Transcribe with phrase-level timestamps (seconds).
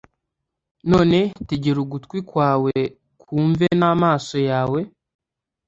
[0.91, 2.75] none tegera ugutwi kwawe
[3.21, 4.79] kumve n amaso yawe